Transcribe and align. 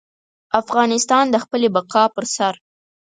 افغانستان 0.61 1.25
د 1.29 1.35
خپلې 1.43 1.67
بقا 1.75 2.03
پر 2.15 2.25
سر. 2.35 2.53